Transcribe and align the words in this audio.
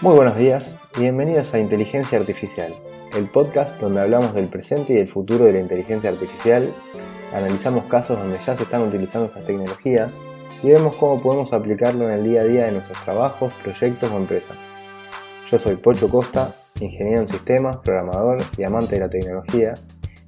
Muy 0.00 0.14
buenos 0.14 0.36
días 0.36 0.76
y 0.96 1.00
bienvenidos 1.00 1.52
a 1.54 1.58
Inteligencia 1.58 2.20
Artificial, 2.20 2.72
el 3.16 3.24
podcast 3.26 3.80
donde 3.80 4.00
hablamos 4.00 4.32
del 4.32 4.46
presente 4.46 4.92
y 4.92 4.96
del 4.96 5.08
futuro 5.08 5.44
de 5.44 5.52
la 5.52 5.58
inteligencia 5.58 6.08
artificial, 6.08 6.72
analizamos 7.34 7.86
casos 7.86 8.16
donde 8.16 8.38
ya 8.38 8.54
se 8.54 8.62
están 8.62 8.82
utilizando 8.82 9.26
estas 9.26 9.44
tecnologías 9.44 10.20
y 10.62 10.68
vemos 10.68 10.94
cómo 10.94 11.20
podemos 11.20 11.52
aplicarlo 11.52 12.04
en 12.04 12.12
el 12.12 12.22
día 12.22 12.42
a 12.42 12.44
día 12.44 12.64
de 12.66 12.72
nuestros 12.72 12.96
trabajos, 13.02 13.52
proyectos 13.64 14.08
o 14.12 14.16
empresas. 14.16 14.56
Yo 15.50 15.58
soy 15.58 15.74
Pocho 15.74 16.08
Costa, 16.08 16.48
ingeniero 16.78 17.22
en 17.22 17.26
sistemas, 17.26 17.78
programador 17.78 18.38
y 18.56 18.62
amante 18.62 18.94
de 18.94 19.00
la 19.00 19.10
tecnología, 19.10 19.74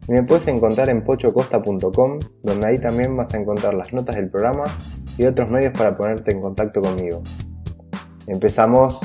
y 0.08 0.12
me 0.12 0.24
puedes 0.24 0.48
encontrar 0.48 0.88
en 0.88 1.04
pochocosta.com, 1.04 2.18
donde 2.42 2.66
ahí 2.66 2.78
también 2.78 3.16
vas 3.16 3.32
a 3.34 3.36
encontrar 3.36 3.74
las 3.74 3.92
notas 3.92 4.16
del 4.16 4.30
programa 4.30 4.64
y 5.16 5.26
otros 5.26 5.48
medios 5.48 5.72
para 5.78 5.96
ponerte 5.96 6.32
en 6.32 6.40
contacto 6.40 6.82
conmigo. 6.82 7.22
Empezamos. 8.26 9.00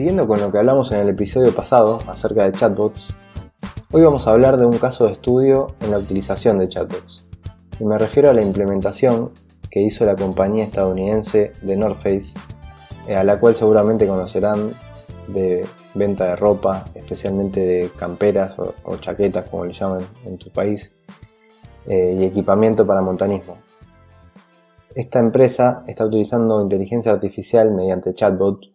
Siguiendo 0.00 0.26
con 0.26 0.40
lo 0.40 0.50
que 0.50 0.56
hablamos 0.56 0.90
en 0.92 1.00
el 1.00 1.10
episodio 1.10 1.54
pasado 1.54 1.98
acerca 2.06 2.44
de 2.46 2.52
chatbots, 2.52 3.14
hoy 3.92 4.00
vamos 4.00 4.26
a 4.26 4.30
hablar 4.30 4.56
de 4.56 4.64
un 4.64 4.78
caso 4.78 5.04
de 5.04 5.12
estudio 5.12 5.74
en 5.82 5.90
la 5.90 5.98
utilización 5.98 6.58
de 6.58 6.70
chatbots. 6.70 7.28
Y 7.78 7.84
me 7.84 7.98
refiero 7.98 8.30
a 8.30 8.32
la 8.32 8.42
implementación 8.42 9.30
que 9.70 9.82
hizo 9.82 10.06
la 10.06 10.16
compañía 10.16 10.64
estadounidense 10.64 11.52
de 11.60 11.76
North 11.76 11.98
Face, 11.98 12.32
eh, 13.08 13.14
a 13.14 13.24
la 13.24 13.38
cual 13.38 13.54
seguramente 13.54 14.06
conocerán 14.06 14.68
de 15.28 15.66
venta 15.94 16.28
de 16.28 16.36
ropa, 16.36 16.86
especialmente 16.94 17.60
de 17.60 17.90
camperas 17.90 18.56
o, 18.58 18.96
chaquetas, 18.96 19.50
como 19.50 19.66
le 19.66 19.74
llaman 19.74 20.00
en 20.24 20.38
tu 20.38 20.48
país, 20.48 20.96
eh, 21.86 22.16
y 22.18 22.24
equipamiento 22.24 22.86
para 22.86 23.02
montanismo. 23.02 23.58
Esta 24.94 25.18
empresa 25.18 25.84
está 25.86 26.06
utilizando 26.06 26.62
inteligencia 26.62 27.12
artificial 27.12 27.70
mediante 27.70 28.14
chatbot 28.14 28.69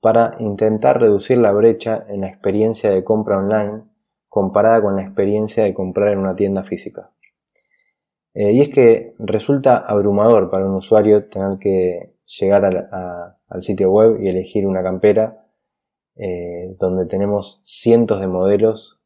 para 0.00 0.36
intentar 0.38 1.00
reducir 1.00 1.38
la 1.38 1.52
brecha 1.52 2.04
en 2.08 2.22
la 2.22 2.28
experiencia 2.28 2.90
de 2.90 3.04
compra 3.04 3.38
online 3.38 3.82
comparada 4.28 4.80
con 4.80 4.96
la 4.96 5.02
experiencia 5.02 5.64
de 5.64 5.74
comprar 5.74 6.12
en 6.12 6.20
una 6.20 6.36
tienda 6.36 6.62
física. 6.62 7.10
Eh, 8.32 8.52
y 8.52 8.60
es 8.60 8.68
que 8.70 9.14
resulta 9.18 9.76
abrumador 9.76 10.50
para 10.50 10.66
un 10.66 10.76
usuario 10.76 11.28
tener 11.28 11.58
que 11.58 12.14
llegar 12.38 12.64
al 13.48 13.62
sitio 13.62 13.90
web 13.90 14.22
y 14.22 14.28
elegir 14.28 14.66
una 14.66 14.82
campera 14.82 15.46
eh, 16.14 16.76
donde 16.78 17.06
tenemos 17.06 17.60
cientos 17.64 18.20
de 18.20 18.28
modelos 18.28 19.00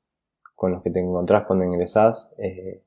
con 0.55 0.73
los 0.73 0.83
que 0.83 0.91
te 0.91 1.01
encontrás 1.01 1.47
cuando 1.47 1.65
ingresás. 1.65 2.31
Eh, 2.39 2.83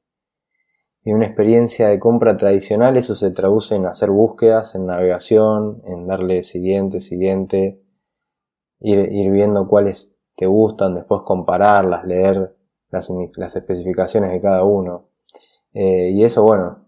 y 1.04 1.14
una 1.14 1.26
experiencia 1.26 1.88
de 1.88 2.00
compra 2.00 2.38
tradicional, 2.38 2.98
eso 2.98 3.16
se 3.16 3.32
traduce 3.32 3.76
en 3.76 3.86
hacer 3.86 4.12
búsquedas, 4.12 4.76
en 4.76 4.86
navegación, 4.86 5.82
en 5.86 6.06
darle 6.06 6.44
siguiente, 6.44 7.00
siguiente, 7.00 7.82
ir, 8.80 9.32
viendo 9.32 9.68
cuáles 9.68 10.16
te 10.36 10.46
gustan, 10.46 10.96
después 10.96 11.22
compararlas, 11.24 12.06
leer 12.06 12.56
las, 12.90 13.10
especificaciones 13.56 14.32
de 14.32 14.42
cada 14.42 14.64
uno. 14.64 15.10
Eh, 15.74 16.12
y 16.14 16.24
eso, 16.24 16.44
bueno, 16.44 16.86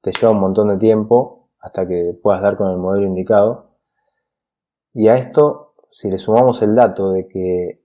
te 0.00 0.12
lleva 0.12 0.32
un 0.32 0.40
montón 0.40 0.68
de 0.68 0.78
tiempo 0.78 1.50
hasta 1.60 1.86
que 1.86 2.18
puedas 2.22 2.42
dar 2.42 2.56
con 2.56 2.70
el 2.70 2.76
modelo 2.76 3.06
indicado. 3.06 3.70
Y 4.94 5.08
a 5.08 5.16
esto 5.16 5.72
si 5.92 6.10
le 6.10 6.18
sumamos 6.18 6.62
el 6.62 6.74
dato 6.74 7.12
de 7.12 7.28
que, 7.28 7.82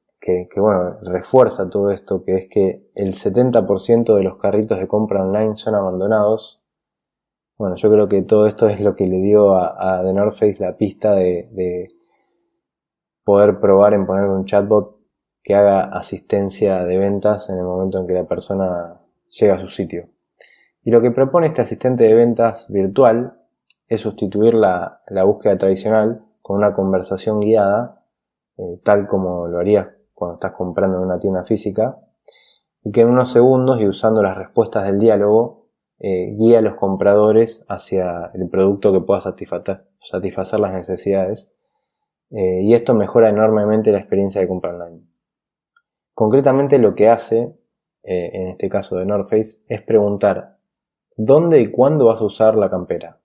bueno, 0.56 0.98
refuerza 1.02 1.70
todo 1.70 1.92
esto, 1.92 2.24
que 2.24 2.38
es 2.38 2.48
que 2.50 2.90
el 2.96 3.14
70% 3.14 4.16
de 4.16 4.24
los 4.24 4.38
carritos 4.38 4.80
de 4.80 4.88
compra 4.88 5.24
online 5.24 5.58
son 5.58 5.76
abandonados, 5.76 6.62
bueno, 7.58 7.76
yo 7.76 7.92
creo 7.92 8.08
que 8.08 8.22
todo 8.22 8.48
esto 8.48 8.70
es 8.70 8.80
lo 8.80 8.96
que 8.96 9.08
le 9.08 9.18
dio 9.18 9.56
a, 9.56 10.02
The 10.04 10.14
North 10.14 10.36
Face 10.36 10.58
la 10.60 10.78
pista 10.78 11.14
de, 11.16 11.97
poder 13.28 13.60
probar 13.60 13.94
en 13.94 14.06
poner 14.06 14.30
un 14.30 14.46
chatbot 14.46 14.96
que 15.44 15.54
haga 15.54 15.84
asistencia 15.84 16.86
de 16.86 16.98
ventas 16.98 17.50
en 17.50 17.58
el 17.58 17.66
momento 17.66 18.00
en 18.00 18.08
que 18.08 18.14
la 18.14 18.24
persona 18.24 19.02
llega 19.30 19.56
a 19.56 19.60
su 19.60 19.68
sitio. 19.68 20.08
Y 20.84 20.92
lo 20.92 21.02
que 21.02 21.12
propone 21.12 21.48
este 21.48 21.62
asistente 21.62 22.06
de 22.06 22.14
ventas 22.14 22.72
virtual 22.72 23.38
es 23.88 24.00
sustituir 24.00 24.54
la 24.54 25.24
búsqueda 25.26 25.58
tradicional 25.58 26.24
con 26.42 26.56
una 26.56 26.72
conversación 26.74 27.42
guiada 27.42 27.98
eh, 28.58 28.80
tal 28.84 29.08
como 29.08 29.48
lo 29.48 29.60
harías 29.60 29.88
cuando 30.16 30.36
estás 30.36 30.54
comprando 30.54 30.98
en 30.98 31.04
una 31.04 31.20
tienda 31.20 31.44
física, 31.44 32.00
y 32.84 32.92
que 32.92 33.02
en 33.02 33.10
unos 33.10 33.32
segundos 33.32 33.80
y 33.80 33.88
usando 33.88 34.24
las 34.24 34.36
respuestas 34.36 34.86
del 34.86 34.98
diálogo 34.98 35.68
eh, 36.00 36.36
guía 36.36 36.60
a 36.60 36.62
los 36.64 36.74
compradores 36.74 37.64
hacia 37.68 38.32
el 38.34 38.50
producto 38.50 38.92
que 38.92 39.02
pueda 39.02 39.22
satisfacer, 39.22 40.60
las 40.60 40.74
necesidades, 40.74 41.54
eh, 42.32 42.62
y 42.62 42.74
esto 42.74 42.94
mejora 42.94 43.30
enormemente 43.30 43.92
la 43.92 44.00
experiencia 44.00 44.42
de 44.42 44.48
compra 44.48 44.74
online. 44.74 45.06
Concretamente 46.14 46.80
lo 46.80 46.96
que 46.96 47.10
hace, 47.10 47.56
en 48.04 48.48
este 48.48 48.70
caso 48.70 48.96
de 48.96 49.06
North 49.06 49.30
Face, 49.30 49.60
es 49.68 49.82
preguntar 49.82 50.58
dónde 51.18 51.60
y 51.60 51.70
cuándo 51.72 52.06
vas 52.06 52.22
a 52.22 52.26
usar 52.26 52.56
la 52.56 52.70
campera. 52.70 53.20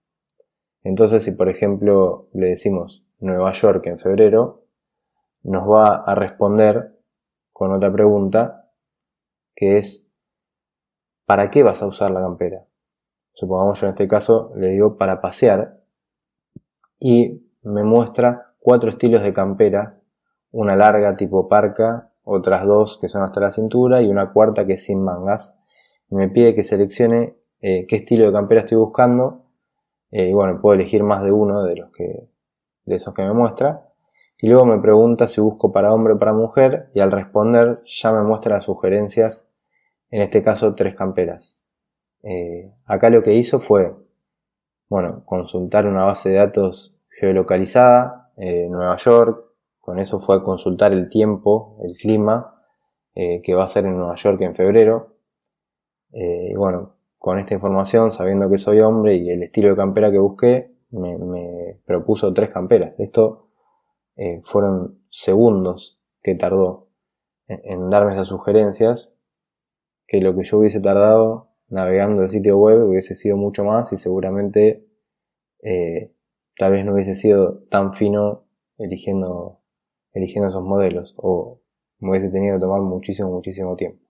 Entonces, 0.83 1.25
si 1.25 1.31
por 1.31 1.49
ejemplo 1.49 2.29
le 2.33 2.49
decimos 2.49 3.05
Nueva 3.21 3.53
York 3.53 3.87
en 3.87 3.99
febrero, 3.99 4.65
nos 5.43 5.69
va 5.69 5.97
a 5.97 6.15
responder 6.15 6.99
con 7.53 7.73
otra 7.73 7.93
pregunta 7.93 8.71
que 9.55 9.79
es 9.79 10.09
¿para 11.27 11.51
qué 11.51 11.63
vas 11.63 11.83
a 11.83 11.87
usar 11.87 12.11
la 12.11 12.21
campera? 12.21 12.67
Supongamos 13.35 13.81
yo 13.81 13.87
en 13.87 13.93
este 13.93 14.09
caso 14.09 14.53
le 14.57 14.69
digo 14.69 14.97
para 14.97 15.21
pasear 15.21 15.81
y 16.99 17.47
me 17.63 17.85
muestra 17.85 18.52
cuatro 18.63 18.91
estilos 18.91 19.23
de 19.23 19.33
campera, 19.33 19.99
una 20.53 20.77
larga 20.77 21.17
tipo 21.17 21.49
parca, 21.49 22.13
otras 22.23 22.65
dos 22.65 22.99
que 23.01 23.09
son 23.09 23.23
hasta 23.23 23.41
la 23.41 23.53
cintura 23.53 24.01
y 24.01 24.09
una 24.09 24.33
cuarta 24.33 24.67
que 24.67 24.75
es 24.75 24.85
sin 24.85 25.03
mangas. 25.03 25.59
me 26.09 26.29
pide 26.29 26.55
que 26.55 26.63
seleccione 26.63 27.37
eh, 27.61 27.87
qué 27.89 27.97
estilo 27.97 28.27
de 28.27 28.33
campera 28.33 28.61
estoy 28.63 28.79
buscando 28.79 29.47
eh, 30.11 30.29
y 30.29 30.33
bueno, 30.33 30.61
puedo 30.61 30.75
elegir 30.75 31.03
más 31.03 31.23
de 31.25 31.33
uno 31.33 31.65
de 31.65 31.77
los 31.77 31.91
que 31.91 32.29
de 32.85 32.97
esos 32.97 33.15
que 33.15 33.23
me 33.23 33.33
muestra 33.33 33.89
y 34.39 34.49
luego 34.49 34.67
me 34.67 34.79
pregunta 34.81 35.29
si 35.29 35.41
busco 35.41 35.73
para 35.73 35.93
hombre 35.93 36.15
o 36.15 36.19
para 36.19 36.33
mujer 36.33 36.91
y 36.95 37.01
al 37.01 37.13
responder 37.13 37.83
ya 37.87 38.13
me 38.13 38.23
muestra 38.23 38.57
las 38.57 38.65
sugerencias, 38.65 39.49
en 40.11 40.23
este 40.23 40.43
caso 40.43 40.75
tres 40.75 40.97
camperas. 40.97 41.59
Eh, 42.25 42.73
acá 42.85 43.11
lo 43.11 43.23
que 43.23 43.35
hizo 43.35 43.61
fue, 43.61 43.95
bueno, 44.89 45.25
consultar 45.27 45.87
una 45.87 46.05
base 46.05 46.31
de 46.31 46.37
datos 46.37 46.97
geolocalizada, 47.09 48.22
eh, 48.37 48.69
Nueva 48.71 48.97
York, 48.97 49.45
con 49.81 49.99
eso 49.99 50.21
fue 50.21 50.37
a 50.37 50.43
consultar 50.43 50.93
el 50.93 51.09
tiempo, 51.09 51.79
el 51.85 51.97
clima, 51.97 52.63
eh, 53.15 53.43
que 53.43 53.55
va 53.55 53.65
a 53.65 53.69
ser 53.69 53.85
en 53.87 53.97
Nueva 53.97 54.15
York 54.17 54.41
en 54.43 54.55
febrero. 54.55 55.17
y 56.13 56.55
bueno, 56.55 56.97
con 57.19 57.39
esta 57.39 57.55
información, 57.55 58.11
sabiendo 58.11 58.51
que 58.51 58.59
soy 58.59 58.81
hombre 58.81 59.15
y 59.15 59.31
el 59.31 59.45
estilo 59.45 59.69
de 59.69 59.77
campera 59.77 60.11
que 60.11 60.19
busqué, 60.19 60.73
me, 60.91 61.79
propuso 61.87 62.33
tres 62.35 62.51
camperas. 62.51 62.99
Esto 62.99 63.49
eh, 64.17 64.41
fueron 64.45 64.99
segundos 65.09 66.01
que 66.23 66.35
tardó 66.35 66.89
en, 67.47 67.91
darme 67.91 68.13
esas 68.13 68.29
sugerencias, 68.29 69.17
que 70.07 70.21
lo 70.21 70.35
que 70.35 70.45
yo 70.45 70.59
hubiese 70.59 70.81
tardado 70.81 71.51
navegando 71.69 72.23
el 72.23 72.29
sitio 72.29 72.59
web 72.59 72.89
hubiese 72.89 73.15
sido 73.15 73.37
mucho 73.37 73.65
más 73.65 73.93
y 73.93 73.99
seguramente 73.99 74.85
eh, 75.63 76.13
tal 76.57 76.73
vez 76.73 76.85
no 76.85 76.95
hubiese 76.95 77.15
sido 77.15 77.65
tan 77.71 77.95
fino 77.95 78.45
eligiendo, 78.79 79.61
eligiendo 80.13 80.49
esos 80.49 80.63
modelos 80.63 81.15
o 81.17 81.61
hubiese 82.01 82.31
tenido 82.31 82.57
que 82.57 82.61
tomar 82.61 82.81
muchísimo, 82.81 83.31
muchísimo 83.31 83.77
tiempo. 83.77 84.03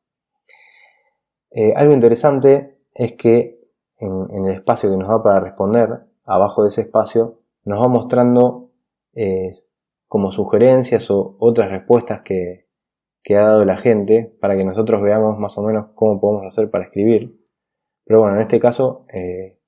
Eh, 1.51 1.75
algo 1.77 1.93
interesante 1.93 2.79
es 2.95 3.13
que 3.13 3.61
en, 3.99 4.47
el 4.47 4.55
espacio 4.55 4.91
que 4.91 4.97
nos 4.97 5.11
va 5.11 5.23
para 5.23 5.41
responder, 5.41 6.07
abajo 6.25 6.63
de 6.63 6.71
ese 6.71 6.83
espacio, 6.83 7.41
nos 7.65 7.81
va 7.83 7.89
mostrando 7.89 8.71
como 10.13 10.31
sugerencias 10.31 11.11
o 11.11 11.37
otras 11.39 11.71
respuestas 11.71 12.21
que, 12.23 12.67
ha 13.31 13.41
dado 13.41 13.65
la 13.65 13.79
gente 13.79 14.37
para 14.43 14.59
que 14.59 14.65
nosotros 14.65 15.01
veamos 15.01 15.39
más 15.39 15.57
o 15.57 15.63
menos 15.63 15.87
cómo 15.95 16.21
podemos 16.21 16.45
hacer 16.45 16.71
para 16.71 16.85
escribir. 16.85 17.41
Pero 18.05 18.21
bueno, 18.21 18.37
en 18.37 18.43
este 18.43 18.61
caso 18.61 19.07
eh, 19.11 19.59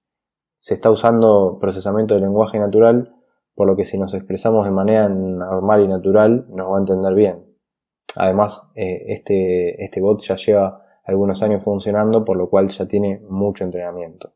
se 0.65 0.73
está 0.73 0.91
usando 0.91 1.59
procesamiento 1.61 2.15
de 2.15 2.23
lenguaje 2.23 2.59
natural, 2.59 3.15
por 3.55 3.67
lo 3.67 3.77
que 3.77 3.85
si 3.85 3.99
nos 3.99 4.15
expresamos 4.15 4.65
de 4.65 4.71
manera 4.71 5.11
normal 5.11 5.83
y 5.83 5.89
natural 5.89 6.47
nos 6.49 6.73
va 6.73 6.79
a 6.79 6.81
entender 6.81 7.13
bien. 7.13 7.45
Además, 8.17 8.63
eh, 8.75 9.05
este, 9.09 9.85
este 9.85 10.01
bot 10.01 10.23
ya 10.23 10.37
lleva 10.37 10.83
algunos 11.05 11.43
años 11.43 11.63
funcionando, 11.63 12.25
por 12.25 12.39
lo 12.39 12.49
cual 12.49 12.71
ya 12.71 12.89
tiene 12.89 13.21
mucho 13.29 13.63
entrenamiento. 13.63 14.33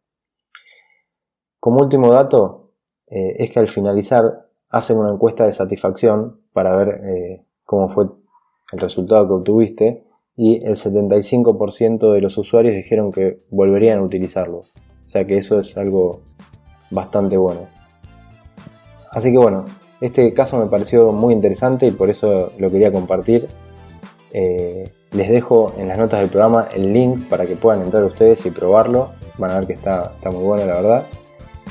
Como 1.59 1.81
último 1.81 2.13
dato, 2.13 2.75
eh, 3.07 3.37
es 3.39 3.51
que 3.51 3.61
al 3.61 3.69
finalizar 3.69 4.51
hacen 4.69 4.99
una 4.99 5.11
encuesta 5.11 5.47
de 5.47 5.55
satisfacción 5.55 6.43
para 6.53 6.77
ver 6.77 7.01
eh, 7.05 7.47
cómo 7.65 7.89
fue 7.89 8.05
el 8.73 8.79
resultado 8.79 9.27
que 9.27 9.33
obtuviste 9.33 10.05
y 10.37 10.63
el 10.63 10.77
75% 10.77 12.13
de 12.13 12.21
los 12.21 12.37
usuarios 12.37 12.75
dijeron 12.75 13.13
que 13.13 13.39
volverían 13.49 14.01
a 14.01 14.03
utilizarlo. 14.03 14.61
O 15.08 15.10
sea 15.10 15.25
que 15.25 15.38
eso 15.38 15.58
es 15.58 15.75
algo 15.78 16.20
bastante 16.90 17.38
bueno. 17.38 17.62
Así 19.10 19.32
que 19.32 19.38
bueno, 19.38 19.64
este 20.02 20.34
caso 20.34 20.58
me 20.58 20.66
pareció 20.66 21.12
muy 21.12 21.32
interesante 21.32 21.87
y 21.87 21.93
por 21.93 22.10
eso 22.10 22.52
lo 22.58 22.70
quería 22.70 22.93
compartir. 22.93 23.49
Eh, 24.34 24.93
les 25.12 25.31
dejo 25.31 25.72
en 25.78 25.88
las 25.88 25.96
notas 25.96 26.20
del 26.20 26.28
programa 26.28 26.69
el 26.75 26.93
link 26.93 27.26
para 27.26 27.46
que 27.46 27.56
puedan 27.56 27.81
entrar 27.81 28.05
ustedes 28.05 28.44
y 28.44 28.50
probarlo. 28.50 29.12
Van 29.38 29.50
a 29.50 29.60
ver 29.60 29.66
que 29.66 29.72
está, 29.72 30.12
muy 30.26 30.44
bueno, 30.44 30.66
la 30.66 30.75
verdad. 30.75 31.06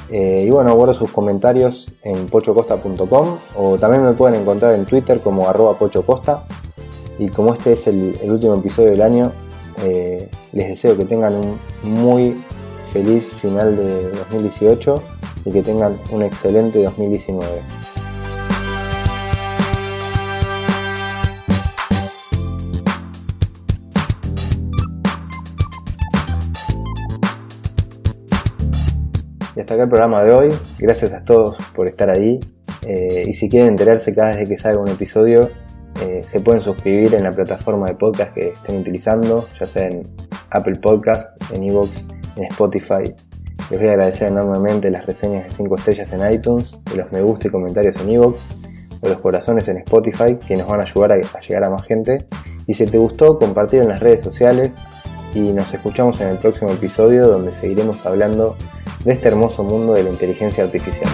Eh, 0.10 0.46
y 0.48 0.50
bueno, 0.50 0.74
guardo 0.76 0.96
sus 0.96 1.12
comentarios 1.12 1.94
en 2.02 2.26
pochocosta.com 2.26 3.38
o 3.56 3.78
también 3.78 4.02
me 4.02 4.14
pueden 4.14 4.42
encontrar 4.42 4.74
en 4.74 4.86
Twitter 4.86 5.20
como 5.20 5.48
arroba 5.48 5.78
pochocosta. 5.78 6.44
Y 7.20 7.30
como 7.30 7.54
este 7.54 7.74
es 7.74 7.86
el, 7.86 8.18
último 8.24 8.56
episodio 8.56 8.90
del 8.90 9.04
año, 9.04 9.32
eh, 9.84 10.28
les 10.54 10.70
deseo 10.70 10.98
que 10.98 11.06
tengan 11.06 11.36
un 11.36 11.60
muy 11.84 12.36
feliz 12.98 13.28
final 13.42 13.76
de 13.78 14.10
2018 14.10 15.04
y 15.46 15.52
que 15.52 15.62
tengan 15.62 15.96
un 16.12 16.24
excelente 16.24 16.82
2019. 16.82 17.62
Y 29.56 29.60
hasta 29.60 29.74
acá 29.76 29.84
el 29.84 29.90
programa 29.90 30.24
de 30.24 30.32
hoy. 30.32 30.50
Gracias 30.80 31.14
a 31.14 31.24
todos 31.24 31.56
por 31.76 31.88
estar 31.88 32.10
ahí. 32.10 32.40
Eh, 32.82 33.26
y 33.28 33.34
si 33.34 33.48
quieren 33.48 33.70
enterarse 33.70 34.16
cada 34.16 34.36
vez 34.36 34.50
que 34.50 34.58
salga 34.58 34.82
un 34.82 34.90
episodio, 34.90 35.52
eh, 36.02 36.22
se 36.24 36.40
pueden 36.40 36.62
suscribir 36.62 37.14
en 37.14 37.24
la 37.24 37.32
plataforma 37.32 37.88
de 37.88 37.94
podcast 37.94 38.34
que 38.34 38.50
estén 38.50 38.78
utilizando, 38.78 39.46
ya 39.60 39.66
sea 39.68 39.88
en 39.88 40.02
Apple 40.50 40.76
Podcast, 40.76 41.40
en 41.54 41.64
Evox, 41.64 42.08
en 42.38 42.46
Spotify. 42.46 43.14
Les 43.70 43.80
voy 43.80 43.90
a 43.90 43.92
agradecer 43.92 44.30
enormemente 44.30 44.90
las 44.90 45.06
reseñas 45.06 45.44
de 45.44 45.52
5 45.52 45.76
estrellas 45.76 46.14
en 46.14 46.34
iTunes, 46.34 46.78
de 46.90 46.98
los 46.98 47.12
me 47.12 47.22
gusta 47.22 47.48
y 47.48 47.52
comentarios 47.52 47.98
en 47.98 48.12
Evox, 48.12 49.02
de 49.02 49.10
los 49.10 49.20
corazones 49.20 49.68
en 49.68 49.78
Spotify, 49.78 50.38
que 50.38 50.56
nos 50.56 50.68
van 50.68 50.80
a 50.80 50.84
ayudar 50.84 51.12
a 51.12 51.18
llegar 51.18 51.64
a 51.64 51.70
más 51.70 51.84
gente. 51.86 52.26
Y 52.66 52.74
si 52.74 52.86
te 52.86 52.98
gustó, 52.98 53.38
compartir 53.38 53.82
en 53.82 53.90
las 53.90 54.00
redes 54.00 54.22
sociales 54.22 54.78
y 55.34 55.54
nos 55.54 55.74
escuchamos 55.74 56.20
en 56.22 56.30
el 56.30 56.38
próximo 56.38 56.72
episodio 56.72 57.28
donde 57.28 57.52
seguiremos 57.52 58.06
hablando 58.06 58.56
de 59.04 59.14
este 59.14 59.28
hermoso 59.28 59.64
mundo 59.64 59.94
de 59.94 60.04
la 60.04 60.10
inteligencia 60.10 60.64
artificial. 60.64 61.10